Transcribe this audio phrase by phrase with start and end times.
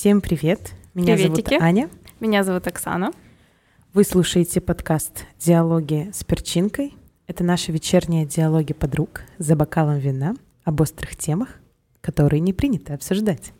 [0.00, 0.72] Всем привет!
[0.94, 1.50] Меня Приветики.
[1.50, 1.90] зовут Аня.
[2.20, 3.12] Меня зовут Оксана.
[3.92, 6.94] Вы слушаете подкаст «Диалоги с перчинкой».
[7.26, 11.50] Это наши вечерние диалоги подруг за бокалом вина об острых темах,
[12.00, 13.52] которые не принято обсуждать.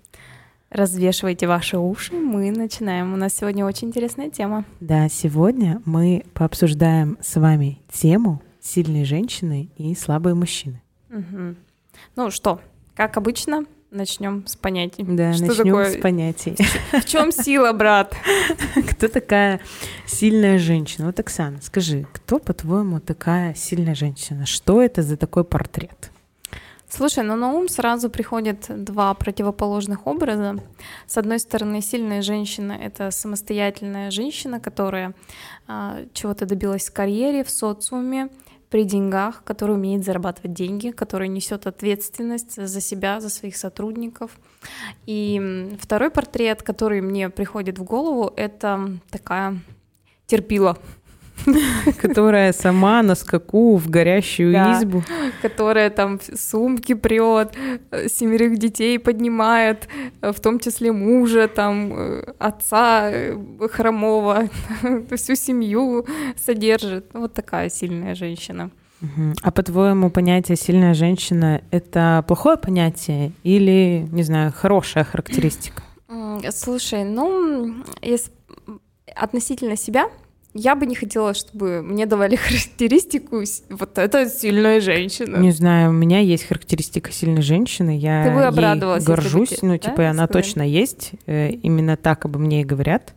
[0.70, 3.12] Развешивайте ваши уши, мы начинаем.
[3.12, 4.64] У нас сегодня очень интересная тема.
[4.80, 10.80] Да, сегодня мы пообсуждаем с вами тему «Сильные женщины и слабые мужчины».
[11.10, 11.58] Мгм.
[12.16, 12.62] Ну что,
[12.94, 15.02] как обычно, начнем с понятий.
[15.02, 15.90] Да, Что начнем такое?
[15.90, 16.56] с понятий.
[16.92, 18.14] В чем сила, брат?
[18.90, 19.60] Кто такая
[20.06, 21.06] сильная женщина?
[21.06, 24.46] Вот, Оксана, скажи, кто, по-твоему, такая сильная женщина?
[24.46, 26.10] Что это за такой портрет?
[26.88, 30.56] Слушай, ну на ум сразу приходят два противоположных образа.
[31.06, 35.14] С одной стороны, сильная женщина— это самостоятельная женщина, которая
[35.68, 38.28] а, чего-то добилась в карьере, в социуме,
[38.70, 44.30] при деньгах, которая умеет зарабатывать деньги, которая несет ответственность за себя, за своих сотрудников.
[45.06, 49.58] И второй портрет, который мне приходит в голову, это такая
[50.26, 50.78] терпила,
[52.02, 54.78] Которая сама на скаку в горящую Да.
[54.78, 55.02] избу.
[55.42, 57.54] которая там сумки прет,
[57.90, 59.88] э, семерых детей поднимает,
[60.22, 63.10] э, в том числе мужа, там э, отца
[63.70, 64.48] хромого,
[65.16, 67.06] всю семью содержит.
[67.12, 68.70] Вот такая сильная женщина.
[69.42, 75.82] А по-твоему, понятие сильная женщина это плохое понятие или, не знаю, хорошая характеристика?
[76.50, 78.30] Слушай, ну, если
[79.14, 80.08] относительно себя,
[80.54, 82.36] я бы не хотела, чтобы мне давали
[82.74, 85.36] характеристику вот это сильная женщина.
[85.36, 89.16] Не знаю, у меня есть характеристика сильной женщины, я Ты бы ей обрадовалась, если бы
[89.16, 90.32] горжусь, ну, да, типа, она сказали?
[90.42, 93.14] точно есть, э, именно так обо мне и говорят,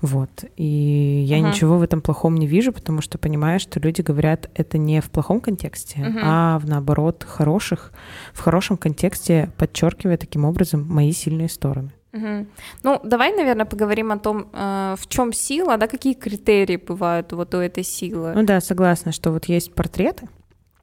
[0.00, 1.48] вот, и я Ага.
[1.48, 5.10] ничего в этом плохом не вижу, потому что понимаю, что люди говорят это не в
[5.10, 6.20] плохом контексте, Мгм.
[6.22, 7.92] а в, наоборот, хороших,
[8.32, 11.90] в хорошем контексте, подчеркивая таким образом мои сильные стороны.
[12.18, 12.48] Мгм.
[12.82, 17.54] Ну, давай, наверное, поговорим о том, э, в чем сила, да, какие критерии бывают вот
[17.54, 18.32] у этой силы.
[18.34, 20.28] Ну да, согласна, что вот есть портреты,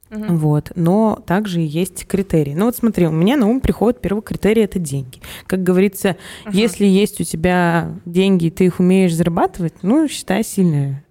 [0.08, 0.38] Мгм.
[0.38, 2.54] Вот, но также есть критерии.
[2.54, 5.20] Ну вот смотри, у меня на ум приходит первый критерий это деньги.
[5.48, 6.56] Как говорится, Мгм.
[6.56, 11.04] если есть у тебя деньги, и ты их умеешь зарабатывать, ну считай сильная.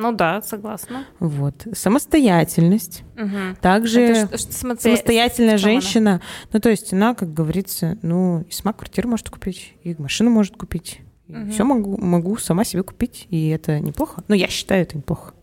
[0.00, 1.04] Ну да, согласна.
[1.18, 1.66] Вот.
[1.72, 3.02] Самостоятельность.
[3.16, 3.56] Мгм.
[3.60, 5.80] Также Это что- что самостоя- самостоятельная в чём она?
[5.80, 6.20] женщина.
[6.52, 10.56] Ну, то есть она, как говорится, ну, и сама квартиру может купить, и машину может
[10.56, 11.00] купить.
[11.28, 11.50] Мгм.
[11.52, 14.24] Все могу, могу сама себе купить, и это неплохо.
[14.28, 15.34] Но я считаю это неплохо.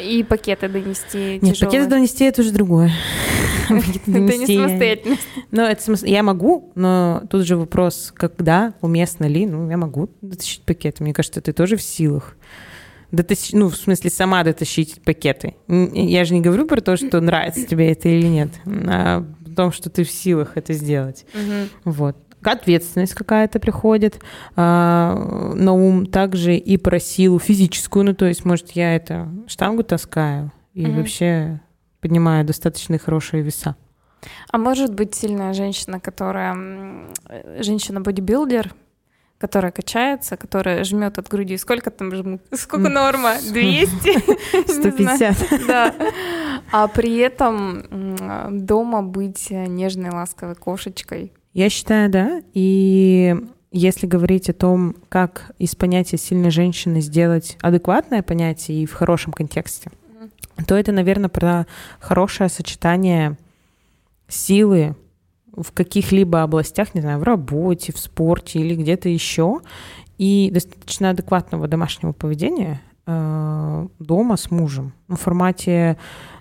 [0.00, 1.66] И пакеты донести Нет, тяжёлые.
[1.66, 2.90] пакеты донести это уже другое.
[3.68, 5.22] Это не самостоятельность.
[5.50, 10.62] Ну, это я могу, но тут же вопрос, когда, уместно ли, ну, я могу дотащить
[10.64, 11.02] пакеты.
[11.02, 12.36] Мне кажется, ты тоже в силах.
[13.14, 15.54] Дотащ- Ну, в смысле, сама дотащить пакеты.
[15.68, 19.72] Я же не говорю про то, что нравится тебе это или нет, а о том,
[19.72, 21.24] что ты в силах это сделать.
[21.34, 21.68] Мгм.
[21.84, 22.16] Вот.
[22.42, 24.20] Ответственность какая-то приходит
[24.56, 25.14] а,
[25.54, 28.04] на ум, также и про силу физическую.
[28.04, 30.96] Ну, то есть, может, я это штангу таскаю и Мгм.
[30.96, 31.60] вообще
[32.00, 33.76] поднимаю достаточно хорошие веса.
[34.50, 36.54] А может быть сильная женщина, которая
[37.28, 38.74] э, женщина-бодибилдер,
[39.38, 41.56] которая качается, которая жмет от груди.
[41.56, 42.42] Сколько там жмут?
[42.52, 43.34] Сколько норма?
[43.40, 43.54] 200?
[44.68, 45.34] Не знаю.
[45.34, 45.66] 150.
[45.66, 45.94] Да.
[46.72, 51.32] А при этом дома быть нежной, ласковой кошечкой.
[51.52, 52.42] Я считаю, да.
[52.52, 53.36] И
[53.70, 59.32] если говорить о том, как из понятия сильной женщины сделать адекватное понятие и в хорошем
[59.32, 59.90] контексте,
[60.66, 61.66] то это, наверное, про
[61.98, 63.36] хорошее сочетание
[64.28, 64.96] силы
[65.56, 69.60] в каких-либо областях, не знаю, в работе, в спорте или где-то еще,
[70.18, 74.92] и достаточно адекватного домашнего поведения э, дома с мужем.
[75.08, 75.96] Ну, В формате,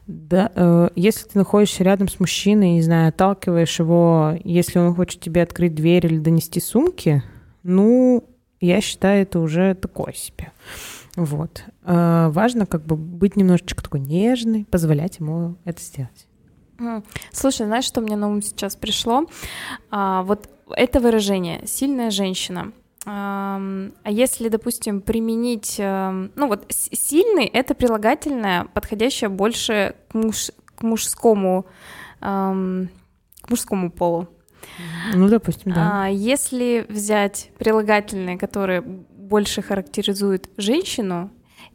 [0.08, 5.22] да, э, если ты находишься рядом с мужчиной, не знаю, отталкиваешь его, если он хочет
[5.22, 7.24] тебе открыть дверь или донести сумки,
[7.64, 8.24] ну,
[8.60, 10.52] я считаю, это уже такое себе.
[11.16, 11.64] Вот.
[11.84, 16.28] Э, Важно как бы быть немножечко такой нежной, позволять ему это сделать.
[17.32, 19.26] Слушай, знаешь, что мне на ум сейчас пришло?
[19.92, 22.72] А, вот это выражение «сильная женщина».
[23.06, 23.60] А
[24.06, 31.66] если, допустим, применить, эм, ну вот сильный это прилагательное, подходящее больше к, муж- к мужскому,
[32.22, 32.88] ам,
[33.42, 34.30] к мужскому полу.
[35.14, 36.06] Ну, допустим, да.
[36.06, 41.30] А если взять прилагательные, которые больше характеризуют женщину,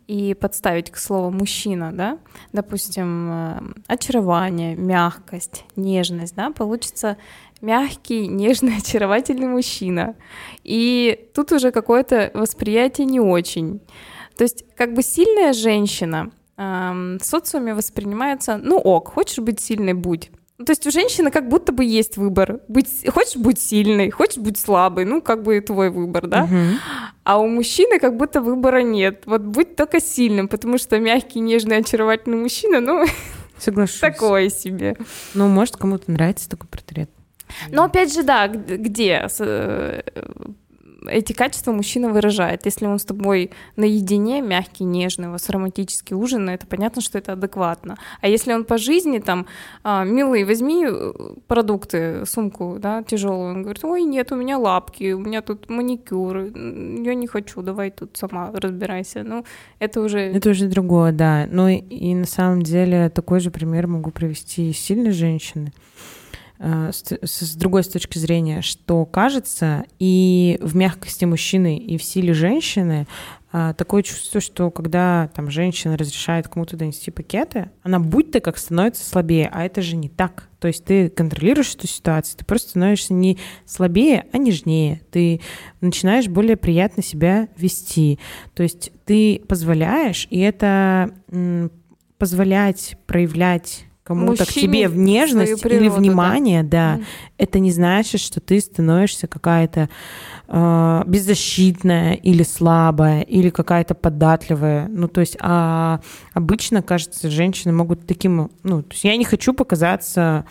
[0.08, 2.18] и подставить к слову мужчина, да,
[2.52, 7.18] допустим, э, очарование, мягкость, нежность, да, получится
[7.60, 10.16] мягкий, нежный, очаровательный мужчина.
[10.64, 13.80] И тут уже какое-то восприятие не очень.
[14.36, 19.92] То есть как бы сильная женщина эм, в социуме воспринимается, ну ок, хочешь быть сильной,
[19.92, 20.30] будь.
[20.64, 22.60] То есть у женщины как будто бы есть выбор.
[22.66, 26.44] Быть, хочешь быть сильной, хочешь быть слабой, ну, как бы твой выбор, да?
[26.44, 26.56] Угу.
[27.22, 29.22] А у мужчины как будто выбора нет.
[29.26, 33.04] Вот будь только сильным, потому что мягкий, нежный, очаровательный мужчина, ну,
[33.58, 34.00] Соглашусь.
[34.00, 34.96] такое себе.
[35.34, 37.10] Ну, может, кому-то нравится такой портрет.
[37.70, 40.02] Но опять же, да, где э,
[41.06, 42.66] эти качества мужчина выражает.
[42.66, 47.32] Если он с тобой наедине, мягкий, нежный, у вас романтический ужин, это понятно, что это
[47.32, 47.96] адекватно.
[48.20, 49.46] А если он по жизни там,
[49.84, 51.12] а, милый, возьми э,
[51.46, 56.38] продукты, сумку, да, тяжелую, он говорит, ой, нет, у меня лапки, у меня тут маникюр,
[56.38, 59.22] я не хочу, давай тут сама разбирайся.
[59.22, 59.44] Ну,
[59.78, 60.18] это уже...
[60.18, 61.46] Это уже другое, да.
[61.50, 65.72] Но и, и на самом деле такой же пример могу привести из сильной женщины.
[66.60, 72.02] Э, с, с другой с точки зрения, что кажется и в мягкости мужчины, и в
[72.02, 73.06] силе женщины
[73.52, 79.08] э, такое чувство, что когда там женщина разрешает кому-то донести пакеты, она будь-то как становится
[79.08, 80.48] слабее, а это же не так.
[80.58, 85.02] То есть ты контролируешь эту ситуацию, ты просто становишься не слабее, а нежнее.
[85.12, 85.40] Ты
[85.80, 88.18] начинаешь более приятно себя вести.
[88.54, 91.14] То есть ты позволяешь, и это
[92.18, 97.04] позволять проявлять кому-то к тебе в нежность природу, или внимание, да, да mm.
[97.36, 99.90] это не значит, что ты становишься какая-то
[100.48, 104.88] э, беззащитная или слабая, или какая-то податливая.
[104.88, 106.00] Ну, то есть а,
[106.32, 108.50] обычно, кажется, женщины могут таким...
[108.62, 110.46] Ну, то есть я не хочу показаться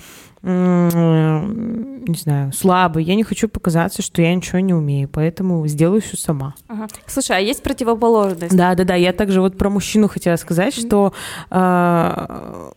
[0.47, 6.15] не знаю, слабый, я не хочу показаться, что я ничего не умею, поэтому сделаю все
[6.15, 6.53] сама.
[6.67, 6.87] Ага.
[7.07, 8.55] Слушай, а есть противоположность?
[8.55, 8.95] Да, да, да.
[8.95, 10.87] Я также вот про мужчину хотела сказать, mm-hmm.
[10.87, 11.13] что
[11.49, 12.71] э,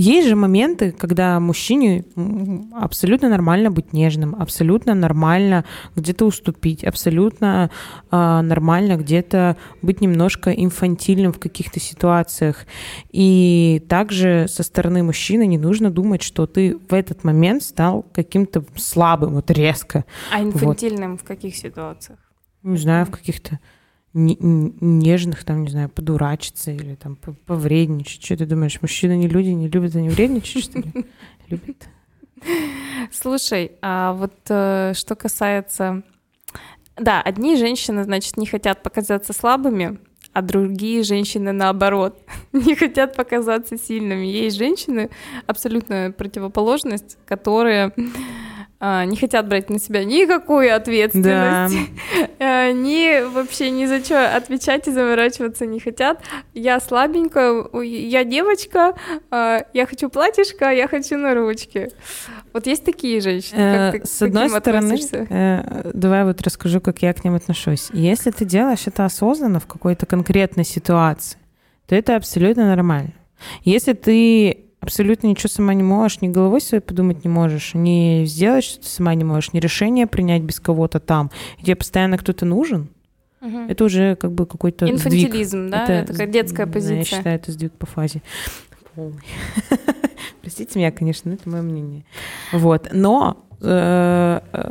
[0.00, 2.04] есть же моменты, когда мужчине
[2.72, 5.64] абсолютно нормально быть нежным, абсолютно нормально
[5.96, 7.70] где-то уступить, абсолютно
[8.10, 12.66] э, нормально где-то быть немножко инфантильным в каких-то ситуациях.
[13.10, 18.64] И также со стороны мужчины не нужно думать, что ты в этот момент стал каким-то
[18.76, 20.04] слабым, вот резко.
[20.32, 21.20] А инфантильным вот.
[21.20, 22.18] в каких ситуациях?
[22.62, 23.58] Не знаю, в каких-то
[24.12, 28.24] нежных, там, не знаю, подурачиться или там повредничать.
[28.24, 30.92] Что ты думаешь, мужчины не люди, не любят они вредничать, что ли?
[31.48, 31.88] Любят.
[33.12, 36.02] Слушай, а вот э, что касается...
[36.96, 39.98] Да, одни женщины, значит, не хотят показаться слабыми,
[40.32, 42.20] а другие женщины наоборот
[42.52, 44.26] не хотят показаться сильными.
[44.26, 45.10] Есть женщины,
[45.46, 47.92] абсолютная противоположность, которые
[48.80, 51.76] не хотят брать на себя никакую ответственность,
[52.38, 52.72] да.
[52.72, 56.22] ни вообще ни за что отвечать и заворачиваться не хотят.
[56.54, 58.94] Я слабенькая, я девочка,
[59.30, 61.90] а, я хочу платьишко, я хочу на ручки.
[62.54, 63.58] Вот есть такие женщины.
[63.58, 67.90] Как э, ты, С одной стороны, э, давай вот расскажу, как я к ним отношусь.
[67.92, 71.38] Если ты делаешь это осознанно в какой-то конкретной ситуации,
[71.86, 73.12] то это абсолютно нормально.
[73.64, 78.64] Если ты абсолютно ничего сама не можешь, ни головой своей подумать не можешь, ни сделать
[78.64, 82.88] что-то сама не можешь, ни решение принять без кого-то там, и тебе постоянно кто-то нужен,
[83.40, 83.58] угу.
[83.68, 85.70] это уже как бы какой-то Инфантилизм, сдвиг.
[85.70, 85.84] да?
[85.84, 86.98] Это, это такая детская позиция.
[86.98, 88.22] я считаю, это сдвиг по фазе.
[88.94, 89.22] Полный.
[90.40, 92.04] Простите меня, конечно, но это мое мнение.
[92.52, 94.70] Вот, но э, э,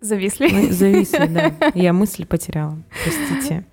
[0.00, 0.70] Зависли.
[0.70, 1.52] зависли, да.
[1.74, 2.76] Я мысль потеряла.
[3.04, 3.64] Простите.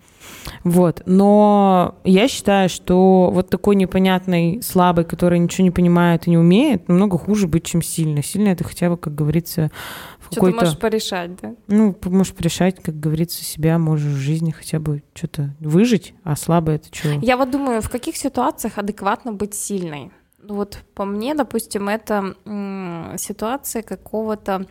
[0.63, 1.03] Вот.
[1.05, 6.87] Но я считаю, что вот такой непонятный, слабый, который ничего не понимает и не умеет,
[6.87, 8.23] намного хуже быть, чем сильный.
[8.23, 9.71] Сильный это хотя бы, как говорится,
[10.19, 10.57] в какой-то...
[10.57, 11.55] Что ты можешь порешать, да?
[11.67, 16.75] Ну, можешь порешать, как говорится, себя, можешь в жизни хотя бы что-то выжить, а слабый
[16.75, 17.09] это что?
[17.21, 20.11] Я вот думаю, в каких ситуациях адекватно быть сильной?
[20.43, 24.65] Ну вот по мне, допустим, это м- ситуация какого-то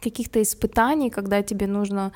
[0.00, 2.12] каких-то испытаний, когда тебе нужно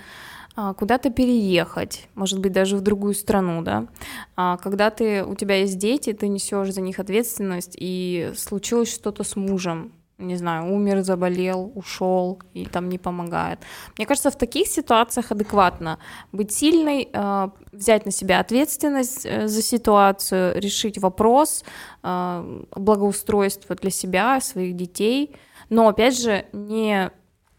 [0.77, 3.87] куда-то переехать, может быть, даже в другую страну, да,
[4.35, 9.23] а, когда ты, у тебя есть дети, ты несешь за них ответственность, и случилось что-то
[9.23, 13.61] с мужем, не знаю, умер, заболел, ушел и там не помогает.
[13.97, 16.01] Мне кажется, в таких ситуациях адекватно
[16.33, 21.65] быть сильной, а, взять на себя ответственность э, за ситуацию, решить вопрос
[22.03, 25.37] благоустройства для себя, своих детей,
[25.69, 27.13] но опять же не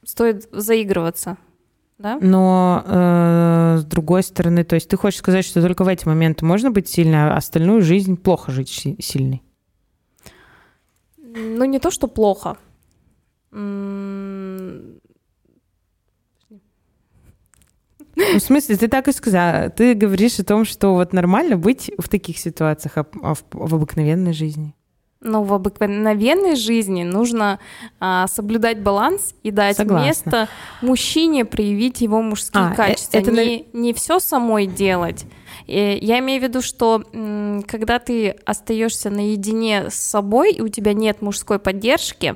[0.04, 1.38] стоит заигрываться
[2.00, 2.18] да?
[2.22, 6.46] Но э, с другой стороны, то есть ты хочешь сказать, что только в эти моменты
[6.46, 9.44] можно быть сильной, а остальную жизнь плохо жить сильной?
[11.18, 12.58] Ну, не то, что плохо.
[13.52, 15.00] Ну,
[18.16, 19.70] в смысле, ты так и сказала.
[19.70, 23.76] Ты говоришь о том, что вот нормально быть в таких ситуациях, а, а в, в
[23.76, 24.74] обыкновенной жизни.
[25.22, 27.60] Но в обыкновенной жизни нужно
[28.00, 30.06] а, соблюдать баланс и дать Согласна.
[30.06, 30.50] место
[30.82, 33.18] мужчине проявить его мужские а, э, качества.
[33.18, 33.32] Это...
[33.32, 35.26] Не, не все самой делать.
[35.68, 37.04] И я имею в виду, что
[37.68, 42.36] когда ты остаешься наедине с собой, и у тебя нет мужской поддержки,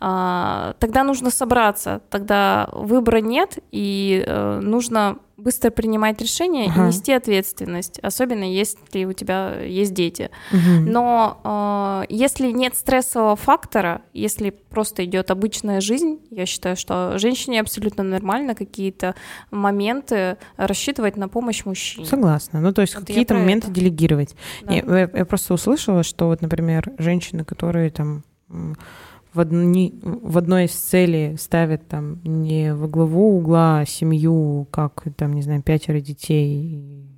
[0.00, 6.84] а, тогда нужно собраться, тогда выбора нет, и э, нужно быстро принимать решения ага.
[6.84, 10.30] и нести ответственность, особенно если у тебя есть дети.
[10.52, 10.90] Угу.
[10.90, 17.60] Но э, если нет стрессового фактора, если просто идет обычная жизнь, я считаю, что женщине
[17.60, 19.14] абсолютно нормально какие-то
[19.50, 22.06] моменты рассчитывать на помощь мужчине.
[22.06, 22.60] Согласна.
[22.60, 23.74] Ну, то есть вот какие-то моменты это.
[23.74, 24.34] делегировать.
[24.62, 24.74] Да.
[24.74, 28.24] Я, я просто услышала, что вот, например, женщины, которые там
[29.32, 35.32] в, одни, в одной из целей ставят там не во главу угла семью, как там,
[35.32, 37.08] не знаю, пятеро детей,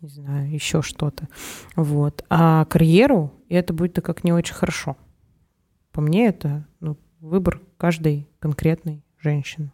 [0.00, 1.28] не знаю, еще что-то,
[1.76, 4.96] вот, а карьеру, и это будет как не очень хорошо.
[5.92, 9.72] По мне это ну, выбор каждой конкретной женщины,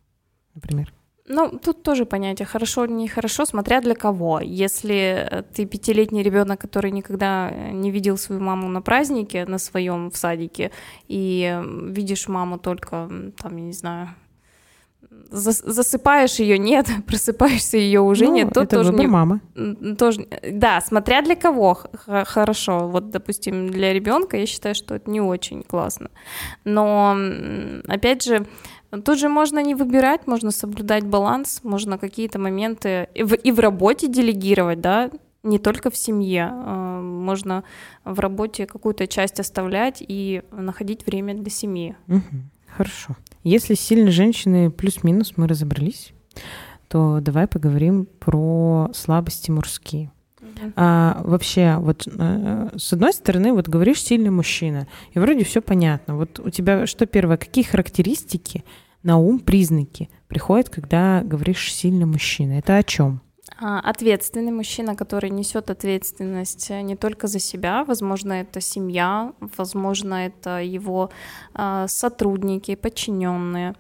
[0.55, 0.93] например.
[1.29, 4.41] Ну, тут тоже понятие хорошо, нехорошо, смотря для кого.
[4.41, 9.59] Если э, ты пятилетний ребенок, который никогда э, не видел свою маму на празднике, на
[9.59, 10.71] своем в садике,
[11.09, 14.09] и видишь маму только, там, я не знаю,
[15.31, 19.41] засыпаешь ее, нет, просыпаешься ее уже ну, нет, то это тоже не, мамы.
[19.99, 22.89] Тоже, да, смотря для кого хорошо.
[22.89, 26.11] Вот, допустим, для ребенка я считаю, что это не очень классно.
[26.65, 27.17] Но
[27.87, 28.47] опять же,
[28.91, 33.59] Тут же можно не выбирать, можно соблюдать баланс, можно какие-то моменты и в, и в
[33.59, 35.11] работе делегировать, да,
[35.43, 36.49] не только в семье.
[36.51, 37.65] А, можно
[38.05, 41.97] в работе какую-то часть оставлять и находить время для семьи.
[42.09, 42.23] Угу.
[42.77, 43.17] Хорошо.
[43.45, 46.13] Если сильные женщины плюс-минус мы разобрались,
[46.89, 50.11] то давай поговорим про слабости мужские.
[50.77, 56.17] А, вообще, вот э, с одной стороны, вот говоришь сильный мужчина, и вроде все понятно.
[56.17, 58.65] Вот у тебя что первое, какие характеристики
[59.03, 62.59] на ум, признаки приходят, когда говоришь сильный мужчина?
[62.59, 63.21] Это о чем?
[63.61, 70.61] А, ответственный мужчина, который несет ответственность не только за себя, возможно, это семья, возможно, это
[70.61, 71.11] его
[71.55, 73.75] а, сотрудники, подчиненные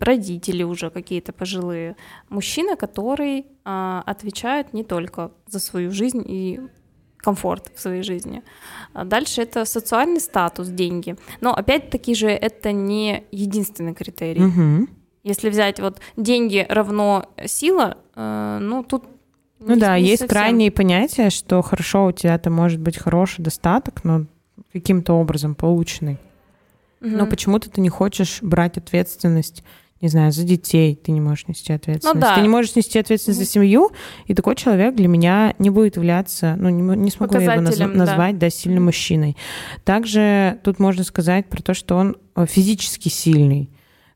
[0.00, 1.96] родители уже какие-то пожилые.
[2.30, 6.60] Мужчина, который а, отвечает не только за свою жизнь и
[7.18, 8.42] комфорт в своей жизни.
[8.94, 11.16] Дальше это социальный статус, деньги.
[11.40, 14.44] Но опять-таки же это не единственный критерий.
[14.44, 14.88] Угу.
[15.24, 19.04] Если взять вот деньги равно сила, э, ну тут
[19.58, 20.34] ну не, да, не есть совсем.
[20.34, 24.24] крайние понятия, что хорошо у тебя это может быть хороший достаток, но
[24.72, 26.16] каким-то образом полученный.
[27.00, 27.10] Угу.
[27.10, 29.64] Но почему-то ты не хочешь брать ответственность,
[30.00, 32.14] не знаю, за детей ты не можешь нести ответственность.
[32.14, 32.34] Ну, да.
[32.34, 33.44] Ты не можешь нести ответственность угу.
[33.44, 33.90] за семью,
[34.26, 37.78] и такой человек для меня не будет являться, ну, не, не смогу я его наз,
[37.78, 39.36] назвать, да, да сильным мужчиной.
[39.84, 43.70] Также тут можно сказать про то, что он э, физически сильный.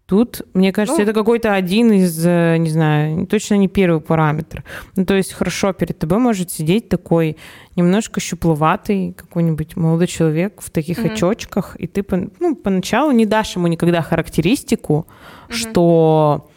[0.06, 4.62] Тут, мне кажется, ну, это какой-то один из, э, не знаю, точно не первый параметр.
[4.96, 7.38] Ну, то есть хорошо, перед тобой может сидеть такой
[7.74, 11.12] немножко щупловатый какой-нибудь молодой человек в таких mm-hmm.
[11.14, 12.04] очочках, и ты
[12.38, 15.06] ну, поначалу не дашь ему никогда характеристику,
[15.48, 15.52] mm-hmm.
[15.52, 16.50] что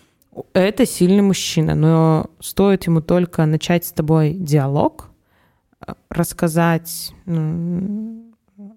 [0.54, 5.10] это сильный мужчина, но стоит ему только начать с тобой диалог,
[5.88, 8.34] э, рассказать ну,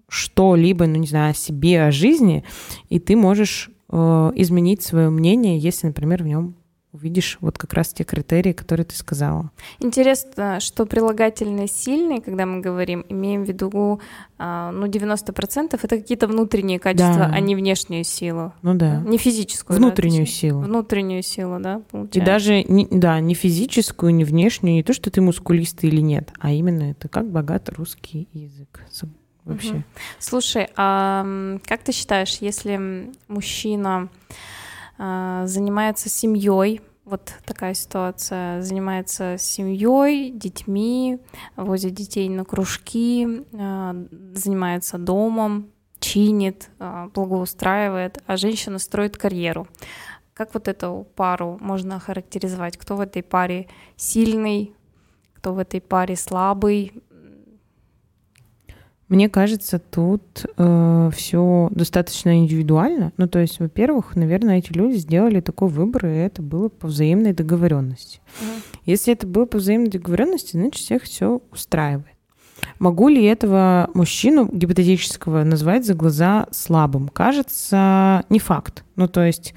[0.07, 2.45] что-либо, ну не знаю, о себе, о жизни,
[2.87, 6.55] и ты можешь изменить свое мнение, если, например, в нем
[6.93, 9.51] увидишь вот как раз те критерии, которые ты сказала.
[9.79, 14.01] Интересно, что прилагательные сильные, когда мы говорим, имеем в виду,
[14.37, 17.31] а, ну, 90% это какие-то внутренние качества, да.
[17.33, 18.53] а не внешнюю силу.
[18.61, 18.99] Ну да.
[19.01, 19.77] Не физическую.
[19.77, 20.61] Внутреннюю да, силу.
[20.61, 22.19] Внутреннюю силу, да, получается.
[22.19, 26.31] И даже, не, да, не физическую, не внешнюю, не то, что ты мускулистый или нет,
[26.39, 28.81] а именно это как богатый русский язык
[29.45, 29.73] вообще.
[29.73, 29.83] Угу.
[30.19, 31.25] Слушай, а
[31.65, 34.09] как ты считаешь, если мужчина
[34.97, 41.19] а, занимается семьей, вот такая ситуация, занимается семьей, детьми,
[41.55, 43.95] возит детей на кружки, а,
[44.33, 49.67] занимается домом, чинит, а, благоустраивает, а женщина строит карьеру.
[50.33, 52.77] Как вот эту пару можно охарактеризовать?
[52.77, 54.73] Кто в этой паре сильный,
[55.35, 56.93] кто в этой паре слабый,
[59.11, 63.11] мне кажется, тут э, все достаточно индивидуально.
[63.17, 67.33] Ну, то есть, во-первых, наверное, эти люди сделали такой выбор, и это было по взаимной
[67.33, 68.21] договоренности.
[68.39, 68.79] Mm-hmm.
[68.85, 72.15] Если это было по взаимной договоренности, значит, всех все устраивает.
[72.79, 77.09] Могу ли этого мужчину гипотетического назвать за глаза слабым?
[77.09, 78.85] Кажется, не факт.
[78.95, 79.53] Ну, то есть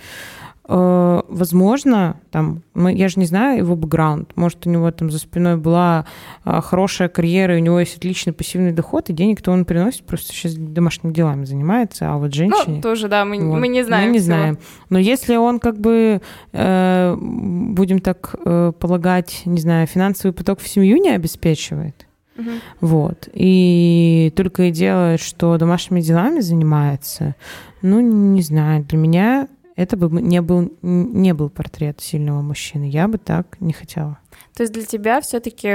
[0.67, 5.57] возможно, там, ну, я же не знаю его бэкграунд, может, у него там за спиной
[5.57, 6.07] была
[6.45, 10.33] э, хорошая карьера, и у него есть отличный пассивный доход, и денег-то он приносит, просто
[10.33, 12.77] сейчас домашними делами занимается, а вот женщине...
[12.77, 14.07] Ну, тоже, да, мы, вот, мы не знаем.
[14.07, 14.35] Мы не всего.
[14.37, 14.59] знаем.
[14.89, 20.69] Но если он как бы, э, будем так э, полагать, не знаю, финансовый поток в
[20.69, 22.07] семью не обеспечивает,
[22.37, 22.51] Мгм.
[22.81, 23.29] вот.
[23.33, 27.35] И только и делает, что домашними делами занимается.
[27.83, 32.85] Ну, не знаю, для меня это бы не был, не был портрет сильного мужчины.
[32.85, 34.19] Я бы так не хотела.
[34.55, 35.69] То есть для тебя все-таки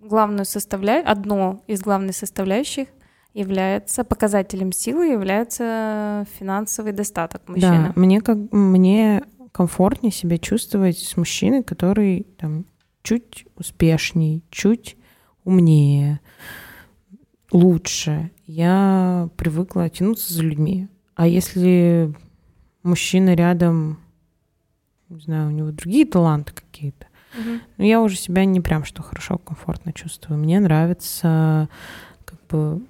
[0.00, 1.02] главную составля...
[1.04, 2.88] одно из главных составляющих
[3.34, 7.92] является показателем силы является финансовый достаток мужчины.
[7.94, 12.64] Да, мне как мне комфортнее себя чувствовать с мужчиной, который там
[13.02, 14.96] чуть успешней, чуть
[15.44, 16.20] умнее,
[17.52, 18.30] лучше.
[18.46, 20.88] Я привыкла тянуться за людьми.
[21.14, 22.14] А если
[22.88, 23.98] мужчина рядом,
[25.08, 27.06] не знаю, у него другие таланты какие-то,
[27.38, 27.60] Мгм.
[27.76, 30.38] ну, я уже себя не прям что хорошо, комфортно чувствую.
[30.38, 31.68] Мне нравится
[32.24, 32.82] как бы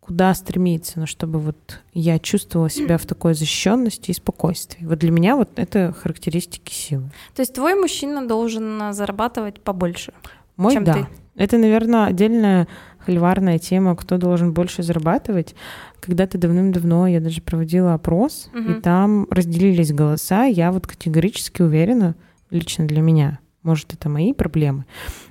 [0.00, 4.84] куда стремиться, но чтобы вот я чувствовала себя в такой защищенности и спокойствии.
[4.84, 7.10] Вот для меня вот это характеристики силы.
[7.34, 10.12] То есть твой мужчина должен зарабатывать побольше.
[10.56, 10.92] Мой Чем да.
[10.94, 11.06] ты?
[11.36, 12.66] Это, наверное, отдельная
[12.98, 15.54] холиварная тема, кто должен больше зарабатывать.
[16.00, 18.82] Когда-то давным-давно я даже проводила опрос, и Мгм.
[18.82, 20.44] там разделились голоса.
[20.46, 22.14] Я вот категорически уверена,
[22.50, 24.86] лично для меня, может, это мои проблемы,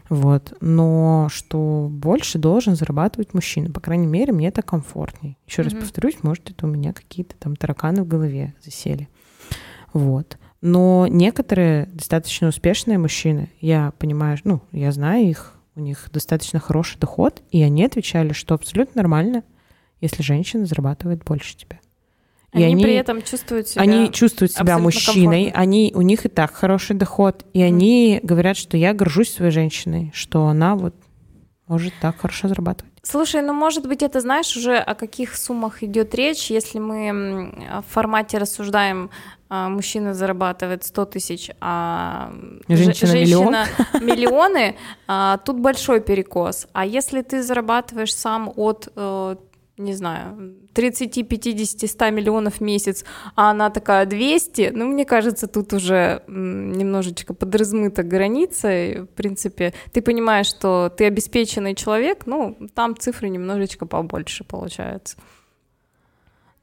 [0.09, 3.71] вот, но что больше должен зарабатывать мужчина.
[3.71, 5.37] По крайней мере, мне это комфортней.
[5.47, 5.81] Еще раз Мгм.
[5.81, 9.07] повторюсь, может, это у меня какие-то там тараканы в голове засели.
[9.93, 10.37] Вот.
[10.61, 16.97] Но некоторые достаточно успешные мужчины, я понимаю, ну, я знаю их, у них достаточно хороший
[16.99, 19.43] доход, и они отвечали, что абсолютно нормально,
[20.01, 21.79] если женщина зарабатывает больше тебя.
[22.53, 23.81] И Они, они- при этом чувствуют себя...
[23.81, 25.61] Они чувствуют себя мужчиной, комфортно.
[25.61, 30.11] они, у них и так хороший доход, и они говорят, что я горжусь своей женщиной,
[30.13, 30.95] что она вот
[31.67, 32.93] может так хорошо зарабатывать.
[33.03, 37.53] Слушай, ну может быть это знаешь уже о каких суммах идет речь, если мы
[37.87, 39.09] в формате рассуждаем,
[39.69, 42.31] мужчина зарабатывает 100 тысяч, а
[42.67, 43.53] Женщина миллион.
[43.53, 43.67] женщина
[44.01, 44.75] миллионы,
[45.07, 46.67] а, тут большой перекос.
[46.73, 49.35] А если ты зарабатываешь сам от э,
[49.77, 53.03] не знаю, 30, 50, 100 миллионов в месяц,
[53.35, 59.73] а она такая 200, ну, мне кажется, тут уже немножечко подразмыта граница, и, в принципе,
[59.91, 65.17] ты понимаешь, что ты обеспеченный человек, ну, там цифры немножечко побольше получаются.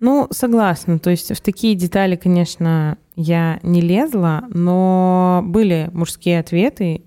[0.03, 0.99] Ну, согласна.
[0.99, 7.03] То есть в такие детали, конечно, я не лезла, но были мужские ответы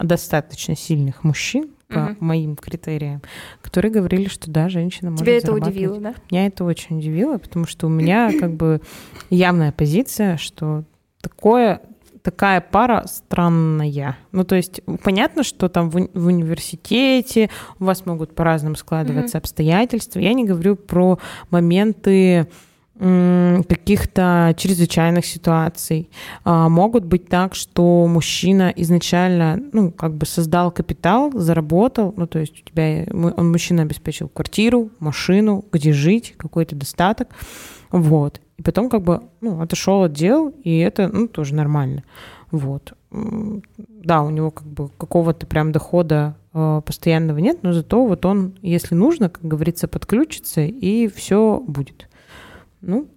[0.00, 2.16] достаточно сильных мужчин по Мгм.
[2.20, 3.20] моим критериям,
[3.60, 6.14] которые говорили, что да, женщина может Тебя это удивило, да?
[6.30, 8.80] Меня это очень удивило, потому что у меня как бы
[9.28, 10.84] явная позиция, что
[11.20, 11.82] такое
[12.22, 14.16] такая пара странная.
[14.32, 19.38] Ну, то есть понятно, что там в, уни- в университете у вас могут по-разному складываться
[19.38, 20.20] обстоятельства.
[20.20, 21.18] Я не говорю про
[21.50, 22.46] моменты
[23.00, 26.08] м, каких-то чрезвычайных ситуаций.
[26.44, 32.38] А, могут быть так, что мужчина изначально, ну, как бы создал капитал, заработал, ну, то
[32.38, 37.28] есть у тебя, он, мужчина обеспечил квартиру, машину, где жить, какой-то достаток,
[37.92, 38.40] вот.
[38.56, 42.02] И потом как бы, ну, отошел от дел, и это, ну, тоже нормально,
[42.50, 42.94] вот.
[43.10, 48.54] Да, у него как бы какого-то прям дохода э, постоянного нет, но зато вот он,
[48.62, 52.08] если нужно, как говорится, подключится, и все будет.
[52.80, 53.08] Ну,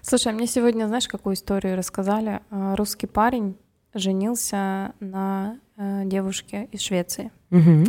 [0.00, 2.40] Слушай, а мне сегодня, знаешь, какую историю рассказали?
[2.50, 3.56] А, Русский парень
[3.92, 7.30] женился на э, девушке из Швеции.
[7.50, 7.86] мгм.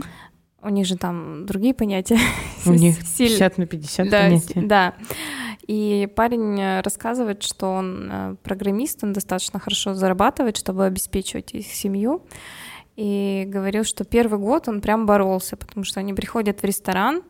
[0.65, 2.17] У них же там другие понятия.
[2.65, 4.61] у них Силь- 50 на 50 да, понятия.
[4.61, 4.93] да.
[5.67, 11.67] И парень э, рассказывает, что он э, программист, он достаточно хорошо зарабатывает, чтобы обеспечивать их
[11.67, 12.25] семью.
[12.95, 17.21] И говорил, что первый год он прям боролся, потому что они приходят в ресторан,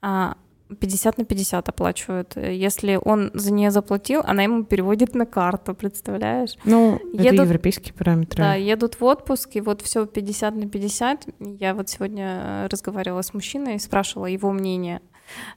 [0.00, 0.36] а
[0.68, 2.36] 50 на 50 оплачивают.
[2.36, 6.56] Если он за нее заплатил, она ему переводит на карту, представляешь?
[6.64, 8.42] Ну, это Едут- европейские параметры.
[8.42, 11.28] Да, едут в отпуск, и вот все 50 на 50.
[11.38, 15.00] Я вот сегодня э, разговаривала с мужчиной и спрашивала его мнение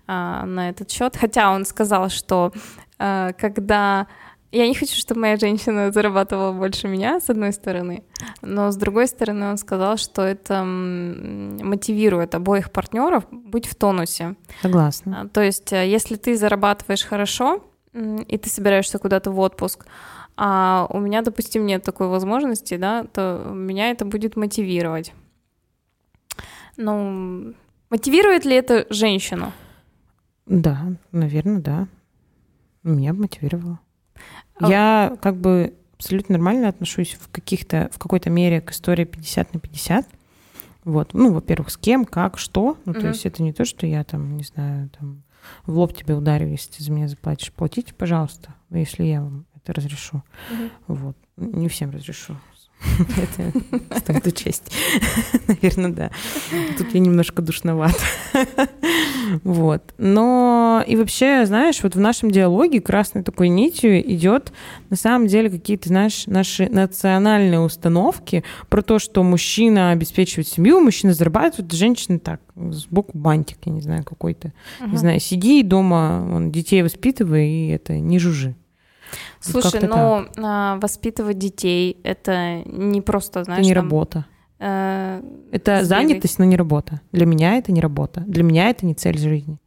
[0.08, 1.16] а, на этот счет.
[1.16, 2.52] Хотя он сказал, что
[2.98, 4.08] а, когда
[4.52, 8.04] я не хочу, чтобы моя женщина зарабатывала больше меня, с одной стороны,
[8.42, 14.36] но с другой стороны он сказал, что это мотивирует обоих партнеров быть в тонусе.
[14.62, 15.22] Согласна.
[15.22, 19.86] А, То есть, э, если ты зарабатываешь хорошо, и ты собираешься куда-то в отпуск,
[20.38, 25.14] а у меня, допустим, нет такой возможности, да, то меня это будет мотивировать.
[26.78, 27.54] Ну,
[27.90, 29.52] мотивирует ли это женщину?
[30.46, 31.88] Да, наверное, да.
[32.84, 33.80] Меня мотивировало.
[34.60, 39.54] А- Я как бы абсолютно нормально отношусь в каких-то, в какой-то мере к истории 50
[39.54, 40.08] на 50.
[40.86, 41.14] Вот.
[41.14, 42.78] Ну, во-первых, с кем, как, что.
[42.86, 43.10] Ну, то Мгм.
[43.10, 45.24] есть это не то, что я там, не знаю, там
[45.66, 47.52] в лоб тебе ударю, если ты за меня заплатишь.
[47.54, 50.24] Платите, пожалуйста, если я вам это разрешу.
[50.52, 50.70] Мгм.
[50.88, 51.18] Вот.
[51.38, 52.36] Не всем разрешу.
[53.18, 54.72] Это стоит учесть.
[55.48, 56.12] Наверное, да.
[56.78, 58.00] Тут я немножко душновата.
[59.44, 59.94] Вот.
[59.98, 64.52] Но и вообще, знаешь, вот в нашем диалоге красной такой нитью идет
[64.90, 71.14] на самом деле какие-то, знаешь, наши национальные установки про то, что мужчина обеспечивает семью, мужчина
[71.14, 74.54] зарабатывает, женщина так, сбоку бантик, я не знаю, какой-то.
[74.86, 78.56] Не знаю, сиди дома, детей воспитывай, и это не жужи.
[79.46, 84.26] Вот Слушай, как-то но а, воспитывать детей это не просто, знаешь, это не там, работа.
[84.60, 87.02] э, Это занятость, но не работа.
[87.12, 88.22] Для меня это не работа.
[88.28, 89.58] Для меня это не цель жизни.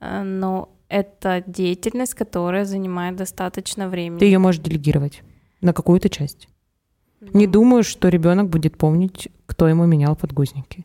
[0.00, 4.18] э, но это деятельность, которая занимает достаточно времени.
[4.20, 5.22] Ты ее можешь делегировать
[5.60, 6.48] на какую-то часть.
[7.20, 10.84] Не Ну, думаю, что ребенок будет помнить, кто ему менял подгузники.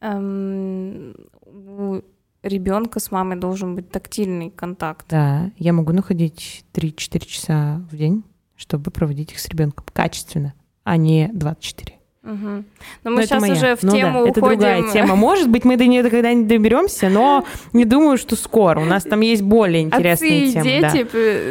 [0.00, 1.14] эм,
[1.46, 2.00] у
[2.44, 5.06] ребенка с мамой должен быть тактильный контакт.
[5.08, 10.54] Да, я могу находить 3-4 часа в день, чтобы проводить их с ребенком качественно,
[10.84, 11.98] а не 24.
[12.24, 12.64] Мгм.
[13.04, 14.58] Но Но мы это сейчас уже в Ну да, тему это уходим.
[14.58, 15.14] другая тема.
[15.14, 18.80] Может быть, мы до нее когда-нибудь доберемся, но не думаю, что скоро.
[18.80, 20.14] У нас там есть более интересные
[20.46, 20.80] Отцы и темы.
[20.80, 20.90] да.
[20.90, 21.06] дети,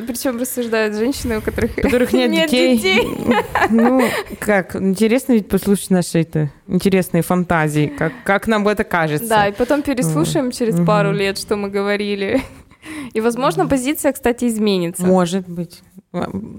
[0.08, 2.78] причем рассуждают женщины, у которых у которых нет, Нет детей.
[2.78, 3.08] детей.
[3.70, 4.02] Ну,
[4.40, 9.30] как, интересно ведь послушать наши это, интересные фантазии, как, как нам это кажется.
[9.30, 10.86] Да, и потом переслушаем через Мгм.
[10.88, 12.42] пару лет, что мы говорили.
[13.14, 15.06] И, возможно, позиция, кстати, изменится.
[15.06, 15.82] Может быть.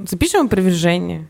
[0.08, 1.26] Запишем опровержение.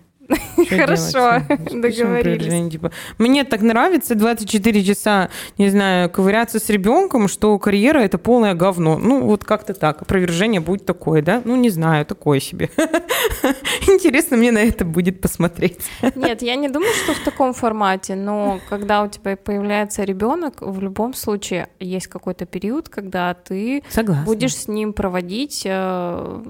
[0.66, 2.72] Что Хорошо, договорились.
[2.72, 8.54] Типа, мне так нравится 24 часа, не знаю, ковыряться с ребенком, что карьера это полное
[8.54, 8.98] говно.
[8.98, 10.02] Ну, вот как-то так.
[10.02, 11.42] Опровержение будет такое, да?
[11.44, 12.70] Ну, не знаю, такое себе.
[13.88, 15.78] Интересно мне на это будет посмотреть.
[16.14, 20.80] Нет, я не думаю, что в таком формате, но когда у тебя появляется ребенок, в
[20.80, 24.24] любом случае есть какой-то период, когда ты Согласна.
[24.24, 26.42] будешь с ним проводить э,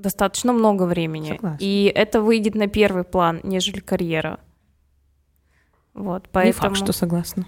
[0.00, 1.32] достаточно много времени.
[1.36, 1.58] Согласна.
[1.60, 4.40] И это выйдет на первый план, нежели карьера.
[5.94, 6.74] Вот, Не поэтому...
[6.74, 7.46] факт, что согласна.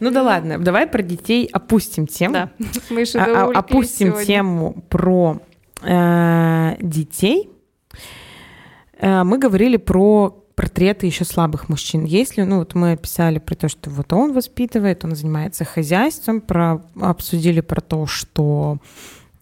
[0.00, 2.34] Ну да ладно, давай про детей опустим тему.
[2.34, 2.50] Да,
[2.90, 5.40] мы же А- а- опустим тему про
[5.82, 7.50] э, детей.
[8.98, 12.04] Э, мы говорили про портреты еще слабых мужчин.
[12.04, 16.82] Если, ну вот мы описали про то, что вот он воспитывает, он занимается хозяйством, про,
[17.00, 18.78] обсудили про то, что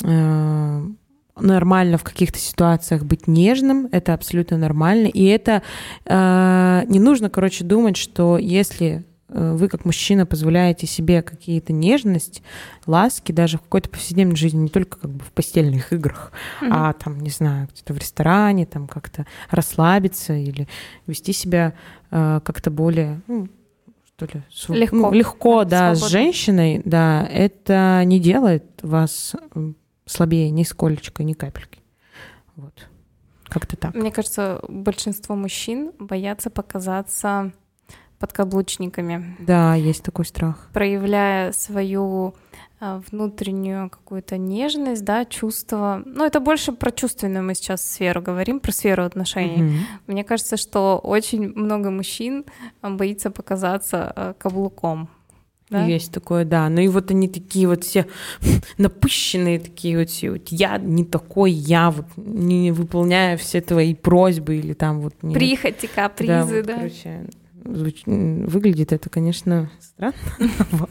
[0.04, 5.62] нормально в каких-то ситуациях быть нежным, это абсолютно нормально, и это
[6.04, 12.42] э, не нужно, короче, думать, что если э, вы как мужчина позволяете себе какие-то нежность,
[12.86, 16.70] ласки даже в какой-то повседневной жизни, не только как бы в постельных играх, Мгм.
[16.74, 20.68] а там, не знаю, где-то в ресторане, там как-то расслабиться или
[21.06, 21.72] вести себя
[22.10, 23.48] э, как-то более, ну,
[24.16, 24.96] что ли, св- Легко.
[24.96, 29.34] ну, легко, Да, с женщиной, да, это не делает вас
[30.12, 31.80] слабее ни сколечко, ни капельки.
[32.56, 32.88] Вот.
[33.44, 33.94] Как-то так.
[33.94, 37.52] Мне кажется, большинство мужчин боятся показаться
[38.18, 40.68] подкаблучниками, Да, есть такой страх.
[40.72, 42.34] проявляя свою
[42.78, 46.02] а, внутреннюю какую-то нежность, да, чувство.
[46.06, 49.62] Ну, это больше про чувственную мы сейчас сферу говорим, про сферу отношений.
[49.62, 49.78] Мгм.
[50.06, 52.44] Мне кажется, что очень много мужчин
[52.80, 55.08] боится показаться а, каблуком.
[55.72, 55.84] Да?
[55.86, 56.68] Есть такое, да.
[56.68, 58.06] Ну и вот они такие вот все
[58.78, 60.32] напыщенные, такие вот все.
[60.32, 65.14] Вот я не такой, я вот не выполняю все твои просьбы или там вот...
[65.22, 66.74] не- Прихоти, Да, капризы, вот, да.
[66.76, 67.24] короче,
[67.64, 70.14] звуч- выглядит это, конечно, странно.
[70.72, 70.90] вот.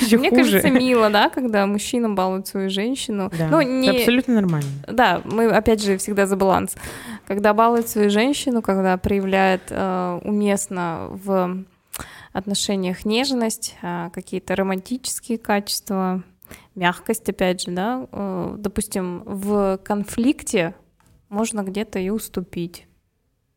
[0.00, 0.42] Ещё Мне хуже.
[0.42, 3.30] кажется, мило, да, когда мужчина балует свою женщину.
[3.38, 4.68] Да, Ну, это не, абсолютно нормально.
[4.88, 6.74] Да, мы опять же всегда за баланс.
[7.28, 11.62] Когда балует свою женщину, когда проявляет э, уместно в
[12.32, 16.22] отношениях нежность, э, какие-то романтические качества,
[16.74, 20.74] мягкость, опять же, да, э, допустим, в конфликте
[21.28, 22.86] можно где-то и уступить.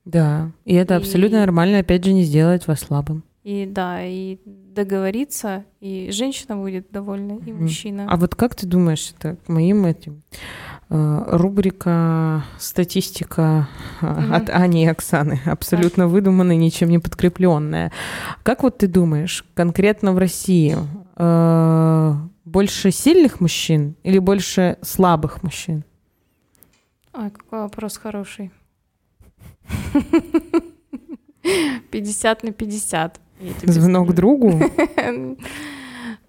[0.06, 3.24] Да, и это И- абсолютно нормально, опять же, не сделать вас слабым.
[3.44, 8.08] И да, и договориться, и женщина будет довольна, и мужчина.
[8.10, 10.24] А вот как ты думаешь, это к моим этим
[10.90, 13.68] рубрика статистика
[14.02, 14.34] э, Мгм.
[14.34, 17.92] от Ани и Оксаны, абсолютно выдуманная, ничем не подкрепленная.
[18.44, 20.78] Как вот ты думаешь, конкретно в России
[21.18, 22.14] э,
[22.46, 25.84] больше сильных мужчин или больше слабых мужчин?
[27.14, 28.52] Ой, какой вопрос хороший.
[31.92, 33.20] 50 на 50.
[33.40, 34.60] я тебе Звонок другу?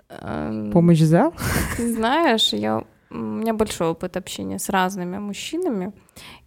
[0.08, 1.32] Эм, Помощь за?
[1.76, 5.92] Ты знаешь, я, у меня большой опыт общения с разными мужчинами,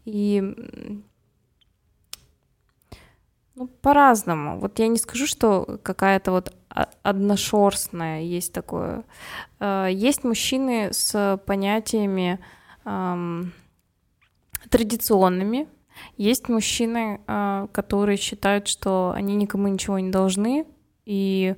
[0.06, 0.42] и
[3.56, 4.60] ну, по-разному.
[4.60, 6.54] Вот я не скажу, что какая-то вот
[7.04, 9.04] одношерстная есть такое.
[9.60, 12.40] Э, Есть мужчины с понятиями
[12.86, 13.52] ам,
[14.70, 15.68] традиционными,
[16.16, 20.66] есть мужчины, э, которые считают, что они никому ничего не должны
[21.06, 21.56] и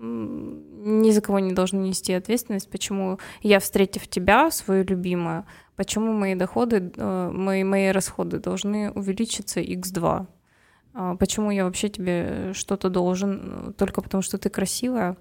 [0.00, 5.44] ни за кого не должны нести ответственность, почему я, встретив тебя, свою любимую,
[5.76, 10.26] почему мои доходы, э, мои, мои расходы должны увеличиться x2.
[10.96, 15.16] А, Почему я вообще тебе что-то должен только потому, что ты красивая?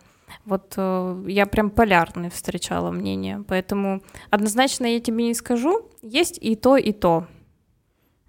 [0.45, 5.89] Вот э, я прям полярные встречала мнение, поэтому однозначно я тебе не скажу.
[6.01, 7.27] Есть и то, и то.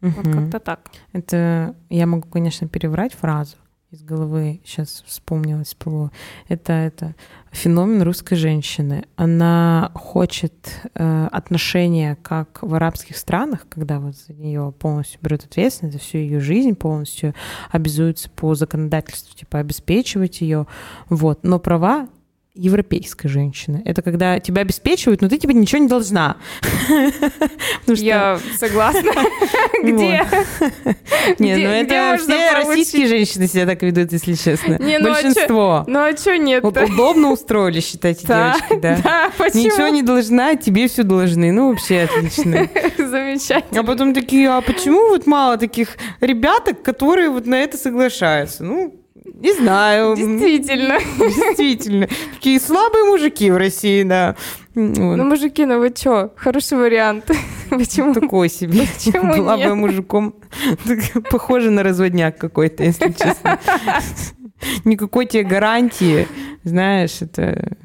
[0.01, 0.33] Вот Мгм.
[0.43, 0.81] как-то так.
[1.13, 3.57] Это я могу, конечно, переврать фразу
[3.95, 4.61] из головы.
[4.65, 6.11] Сейчас вспомнилось всплыло.
[6.49, 7.15] Это это
[7.53, 9.05] феномен русской женщины.
[9.17, 10.53] Она хочет
[10.95, 16.19] э, отношения, как в арабских странах, когда вот за нее полностью берут ответственность за всю
[16.19, 17.35] ее жизнь, полностью
[17.71, 20.67] обязуются по законодательству типа обеспечивать ее.
[21.09, 21.41] Вот.
[21.45, 22.09] Но права
[22.55, 23.83] европейской женщины.
[23.85, 26.37] Это когда тебя обеспечивают, но ты типа ничего не должна.
[27.89, 29.13] Я согласна.
[29.83, 30.25] Где?
[31.41, 34.79] Не, ну это все российские женщины себя так ведут, если честно.
[34.81, 35.85] Ну а Большинство.
[35.89, 36.65] Ну а что нет?
[36.65, 39.01] Удобно устроили, считайте, девочки, да.
[39.03, 39.65] да, почему?
[39.65, 41.51] Ничего не должна, тебе все должны.
[41.53, 42.69] Ну, вообще отлично.
[42.99, 43.81] Замечательно.
[43.81, 48.63] А потом такие, а почему вот мало таких ребяток, которые вот на это соглашаются?
[48.65, 49.04] Ну,
[49.35, 50.17] не знаю.
[50.17, 50.99] Действительно.
[51.19, 52.09] Действительно.
[52.35, 54.37] Такие слабые мужики в России, да.
[54.75, 55.17] Вот.
[55.17, 56.33] Ну, мужики, ну вы чё?
[56.37, 57.31] Хороший вариант.
[57.71, 58.15] Почему?
[58.15, 58.87] Такой себе.
[58.95, 60.35] Почему Была бы мужиком.
[61.31, 63.59] Похоже на разводняк какой-то, если честно.
[64.85, 66.27] Никакой тебе гарантии,
[66.63, 67.77] знаешь, это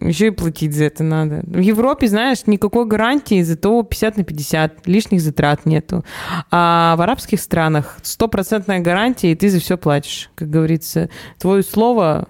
[0.00, 1.42] еще и платить за это надо.
[1.44, 6.04] В Европе, знаешь, никакой гарантии, зато 50 на 50, лишних затрат нету.
[6.50, 10.30] А в арабских странах стопроцентная гарантия, и ты за все платишь.
[10.34, 12.28] Как говорится, твое слово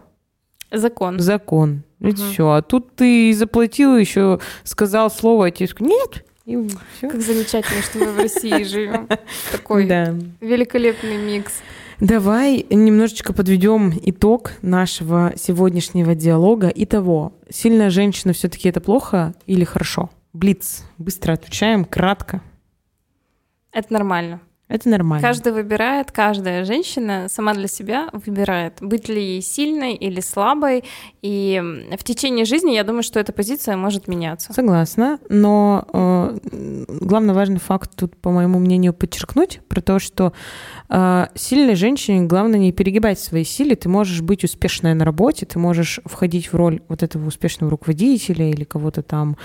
[0.73, 1.19] Закон.
[1.21, 1.83] закон.
[2.01, 2.15] И Мгм.
[2.17, 2.51] все.
[2.51, 6.25] А тут ты заплатил, еще сказал слово, а тебе сказали, нет.
[6.47, 6.57] И
[6.97, 7.09] все.
[7.09, 9.07] Как замечательно, что мы в России живем.
[9.53, 9.85] Такой
[10.41, 11.53] великолепный микс.
[12.01, 16.73] Давай немножечко подведем итог нашего сегодняшнего диалога.
[16.75, 20.09] Итого, сильная женщина все-таки это плохо или хорошо?
[20.33, 20.83] Блиц.
[20.97, 22.41] Быстро отвечаем, кратко.
[23.71, 24.41] Это нормально.
[24.71, 25.27] Это нормально.
[25.27, 30.85] Каждый выбирает, каждая женщина сама для себя выбирает, быть ли ей сильной или слабой.
[31.23, 31.61] И
[31.99, 34.53] в течение жизни я думаю, что эта позиция может меняться.
[34.53, 36.39] Согласна, но э,
[37.01, 40.33] главный важный факт тут, по моему мнению, подчеркнуть про то, что
[40.89, 43.75] э, сильной женщине главное не перегибать свои силы.
[43.75, 48.49] Ты можешь быть успешной на работе, ты можешь входить в роль вот этого успешного руководителя
[48.49, 49.37] или кого-то там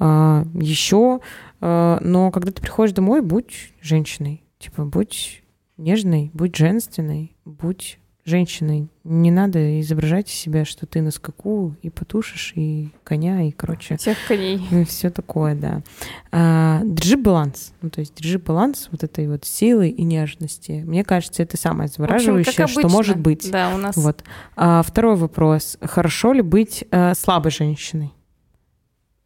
[0.00, 1.20] э, еще,
[1.60, 5.42] э, но когда ты приходишь домой, будь женщиной, типа будь
[5.76, 8.88] нежной, будь женственной, будь женщиной.
[9.02, 13.96] Не надо изображать из себя, что ты на скаку и потушишь, и коня, и, короче,
[13.96, 14.60] Всех коней.
[14.86, 15.82] все такое, да.
[16.30, 17.72] А, держи баланс.
[17.82, 20.84] Ну, то есть держи баланс вот этой вот силы и нежности.
[20.86, 23.50] Мне кажется, это самое общем, завораживающее, как что может быть.
[23.50, 24.22] Да, у нас Вот.
[24.54, 25.76] А, второй вопрос.
[25.80, 28.12] Хорошо ли быть э, слабой женщиной?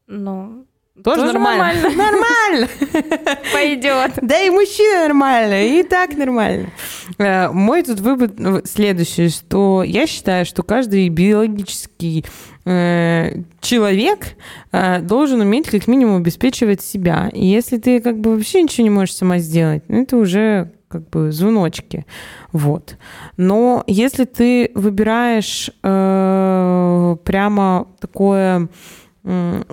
[0.06, 0.66] ну,
[1.04, 1.82] Тоже, Тоже нормально.
[1.90, 2.68] Нормально.
[3.52, 4.12] пойдет.
[4.22, 6.70] Да и мужчина нормально, и так нормально.
[7.18, 12.24] Э, Мой тут вывод ну, следующий, что я считаю, что каждый биологический
[12.64, 14.36] э, человек
[14.72, 17.30] э, должен уметь как минимум обеспечивать себя.
[17.32, 21.08] И если ты как бы вообще ничего не можешь сама сделать, ну, это уже как
[21.10, 22.06] бы звоночки.
[22.52, 22.96] Вот.
[23.36, 28.68] Но если ты выбираешь э, прямо такое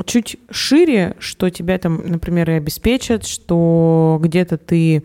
[0.06, 5.04] чуть шире, что тебя там, например, и обеспечат, что где-то ты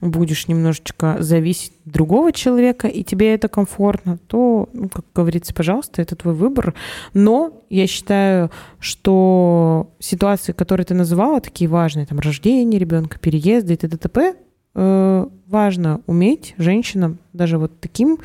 [0.00, 6.00] будешь немножечко зависеть от другого человека, и тебе это комфортно, то, ну, как говорится, пожалуйста,
[6.00, 6.74] это твой выбор.
[7.12, 13.76] Но я считаю, что ситуации, которые ты называла, такие важные, там, рождение ребенка, переезды и
[13.76, 14.34] т.д.
[14.74, 18.18] важно уметь женщинам даже вот таким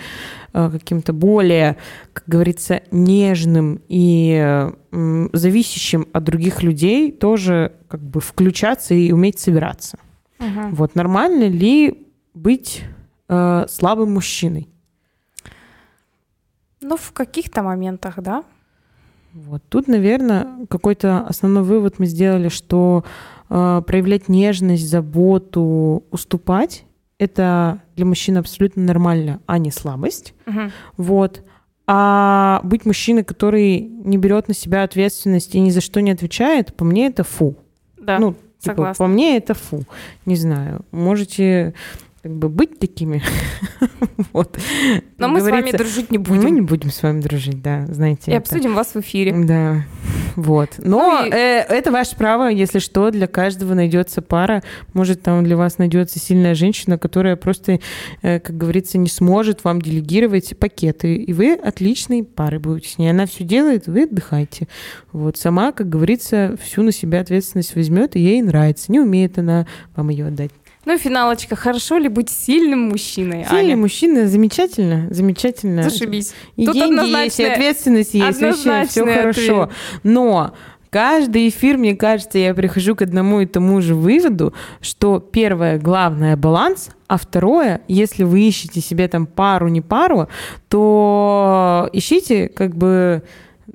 [0.53, 1.77] э, каким-то более,
[2.13, 9.39] как говорится, нежным и э, зависящим от других людей тоже как бы включаться и уметь
[9.39, 9.97] собираться.
[10.39, 10.75] Мгм.
[10.75, 12.83] Вот нормально ли быть
[13.27, 14.69] э, слабым мужчиной?
[16.81, 18.43] Ну, в каких-то моментах, да.
[19.33, 26.85] Вот тут, наверное, какой-то основной вывод мы сделали, что э, проявлять нежность, заботу, уступать
[27.17, 30.33] это для мужчин абсолютно нормально, а не слабость.
[30.45, 30.71] Мгм.
[30.97, 31.43] Вот.
[31.87, 36.75] А быть мужчиной, который не берет на себя ответственность и ни за что не отвечает,
[36.75, 37.55] по мне это фу.
[37.97, 39.05] Да, ну, типа, согласна.
[39.05, 39.83] по мне это фу.
[40.25, 40.81] Не знаю.
[40.91, 41.73] Можете
[42.25, 43.21] как бы быть такими.
[44.33, 44.57] вот.
[45.19, 46.55] Но мы с вами дружить не Мы будем.
[46.55, 48.31] не будем с вами дружить, да, знаете.
[48.31, 48.41] И это.
[48.41, 49.31] обсудим вас в эфире.
[49.45, 49.83] Да,
[50.35, 50.69] вот.
[50.79, 54.63] Но Ну и- э, это ваше право, если что, для каждого найдется пара.
[54.93, 57.79] Может, там для вас найдется сильная женщина, которая просто,
[58.23, 61.13] э, как говорится, не сможет вам делегировать пакеты.
[61.17, 63.09] И вы отличной парой будете с ней.
[63.11, 64.67] Она все делает, вы отдыхайте.
[65.11, 65.37] Вот.
[65.37, 68.91] Сама, как говорится, всю на себя ответственность возьмет, и ей нравится.
[68.91, 70.49] Не умеет она вам ее отдать.
[70.85, 71.55] Ну финалочка.
[71.55, 73.77] Хорошо ли быть сильным мужчиной, Сильный Аня?
[73.77, 75.83] мужчина, замечательно, замечательно.
[75.83, 76.33] Зашибись.
[76.55, 79.69] И Тут деньги есть, и ответственность есть, вообще все хорошо.
[80.03, 80.53] Но
[80.91, 86.37] каждый эфир, мне кажется, я прихожу к одному и тому же выводу, что первое, главное,
[86.37, 90.27] баланс, а второе, если вы ищете себе там пару, не пару,
[90.69, 93.23] то ищите как бы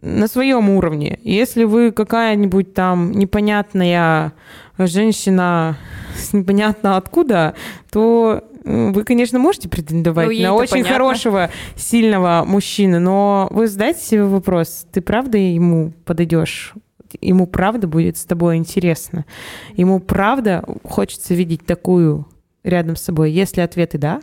[0.02, 1.18] на своем уровне.
[1.24, 4.32] Если вы какая-нибудь там непонятная
[4.86, 5.76] женщина
[6.16, 7.54] с непонятно откуда,
[7.90, 10.92] то вы, конечно, можете претендовать Ну, на очень понятно.
[10.92, 16.74] хорошего, сильного мужчину, но вы задайте себе вопрос, ты правда ему подойдешь?
[17.20, 19.24] Ему правда будет с тобой интересно?
[19.74, 22.28] Ему правда хочется видеть такую
[22.62, 23.32] рядом с собой?
[23.32, 24.20] Если ответы да,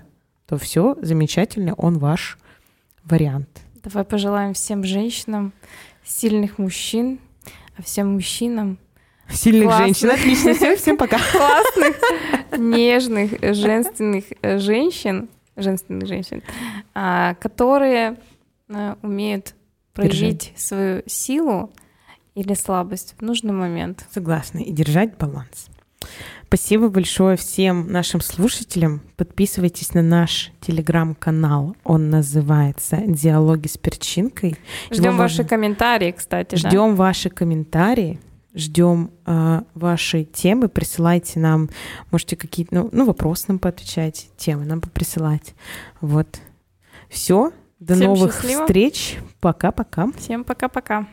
[0.48, 2.38] то все замечательно, он ваш
[3.04, 3.50] вариант.
[3.84, 5.52] Давай пожелаем всем женщинам
[6.06, 7.20] сильных мужчин,
[7.78, 8.78] а всем мужчинам
[9.32, 9.86] Сильных Классно.
[9.86, 10.12] женщин.
[10.12, 10.54] Отлично.
[10.54, 11.18] Всем, всем пока.
[11.32, 11.96] классных,
[12.58, 16.44] нежных, женственных э, женщин, женственных женщин,
[16.94, 18.18] а, которые
[18.70, 19.54] э, умеют
[19.94, 21.72] проявить свою силу
[22.36, 24.06] или слабость в нужный момент.
[24.12, 24.60] Согласна.
[24.60, 25.68] И держать баланс.
[26.48, 29.02] Спасибо большое всем нашим слушателям.
[29.18, 31.76] Подписывайтесь на наш телеграм-канал.
[31.84, 34.56] Он называется «Диалоги с перчинкой».
[34.90, 36.56] Ждем Его ваши можно- комментарии, кстати.
[36.56, 36.70] да.
[36.70, 38.20] Ждем ваши комментарии,
[38.58, 41.70] ждем э, ваши темы, присылайте нам,
[42.12, 45.54] можете какие-то, ну, ну, вопросы нам поотвечать, темы нам присылать.
[46.02, 46.39] Вот.
[47.10, 47.52] Все.
[47.80, 48.62] До Всем новых счастливо.
[48.65, 49.17] встреч.
[49.39, 50.12] Пока-пока.
[50.17, 51.08] Всем пока-пока.